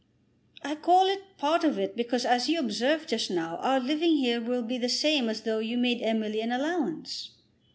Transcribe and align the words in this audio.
"I 0.63 0.73
call 0.73 1.09
it 1.09 1.37
part 1.37 1.63
of 1.63 1.77
it, 1.77 1.95
because, 1.95 2.25
as 2.25 2.49
you 2.49 2.59
observed 2.59 3.09
just 3.09 3.29
now, 3.29 3.57
our 3.57 3.79
living 3.79 4.17
here 4.17 4.41
will 4.41 4.63
be 4.63 4.79
the 4.79 4.89
same 4.89 5.29
as 5.29 5.41
though 5.41 5.59
you 5.59 5.77
made 5.77 6.01
Emily 6.01 6.41
an 6.41 6.51
allowance." 6.51 7.35